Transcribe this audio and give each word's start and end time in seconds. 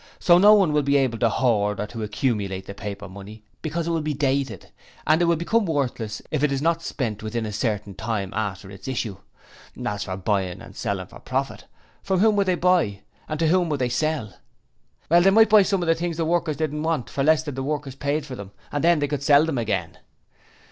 So 0.17 0.39
no 0.39 0.55
one 0.55 0.73
will 0.73 0.81
be 0.81 0.97
able 0.97 1.19
to 1.19 1.29
hoard 1.29 1.79
up 1.79 1.93
or 1.95 2.01
accumulate 2.01 2.65
the 2.65 2.73
paper 2.73 3.07
money 3.07 3.43
because 3.61 3.85
it 3.85 3.91
will 3.91 4.01
be 4.01 4.15
dated, 4.15 4.71
and 5.05 5.21
will 5.21 5.35
become 5.35 5.67
worthless 5.67 6.23
if 6.31 6.41
it 6.41 6.51
is 6.51 6.59
not 6.59 6.81
spent 6.81 7.21
within 7.21 7.45
a 7.45 7.53
certain 7.53 7.93
time 7.93 8.33
after 8.33 8.71
its 8.71 8.87
issue. 8.87 9.17
As 9.85 10.05
for 10.05 10.17
buying 10.17 10.59
and 10.59 10.75
selling 10.75 11.05
for 11.05 11.19
profit 11.19 11.65
from 12.01 12.19
whom 12.19 12.35
would 12.37 12.47
they 12.47 12.55
buy? 12.55 13.01
And 13.29 13.39
to 13.41 13.47
whom 13.49 13.69
would 13.69 13.79
they 13.79 13.89
sell?' 13.89 14.33
'Well, 15.07 15.21
they 15.21 15.29
might 15.29 15.51
buy 15.51 15.61
some 15.61 15.83
of 15.83 15.87
the 15.87 15.93
things 15.93 16.17
the 16.17 16.25
workers 16.25 16.57
didn't 16.57 16.81
want, 16.81 17.07
for 17.07 17.23
less 17.23 17.43
than 17.43 17.53
the 17.53 17.61
workers 17.61 17.93
paid 17.93 18.25
for 18.25 18.35
them, 18.35 18.53
and 18.71 18.83
then 18.83 18.97
they 18.97 19.07
could 19.07 19.21
sell 19.21 19.47
'em 19.47 19.59
again.' 19.59 19.99